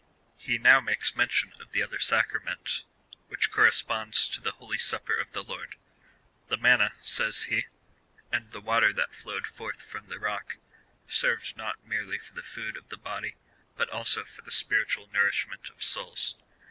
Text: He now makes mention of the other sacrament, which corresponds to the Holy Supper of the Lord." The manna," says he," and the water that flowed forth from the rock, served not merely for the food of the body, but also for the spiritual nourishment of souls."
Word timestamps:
He 0.35 0.57
now 0.57 0.81
makes 0.81 1.15
mention 1.15 1.53
of 1.61 1.73
the 1.73 1.83
other 1.83 1.99
sacrament, 1.99 2.85
which 3.27 3.51
corresponds 3.51 4.27
to 4.29 4.41
the 4.41 4.53
Holy 4.53 4.79
Supper 4.79 5.13
of 5.13 5.31
the 5.31 5.43
Lord." 5.43 5.75
The 6.49 6.57
manna," 6.57 6.93
says 7.03 7.43
he," 7.43 7.67
and 8.33 8.49
the 8.49 8.61
water 8.61 8.91
that 8.93 9.13
flowed 9.13 9.45
forth 9.45 9.79
from 9.79 10.07
the 10.07 10.17
rock, 10.17 10.57
served 11.07 11.55
not 11.55 11.85
merely 11.85 12.17
for 12.17 12.33
the 12.33 12.41
food 12.41 12.77
of 12.77 12.89
the 12.89 12.97
body, 12.97 13.35
but 13.77 13.91
also 13.91 14.25
for 14.25 14.41
the 14.41 14.51
spiritual 14.51 15.07
nourishment 15.13 15.69
of 15.69 15.83
souls." 15.83 16.35